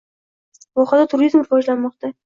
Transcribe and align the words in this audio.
Vohada 0.81 1.05
turizm 1.13 1.47
rivojlanmoqda 1.47 2.15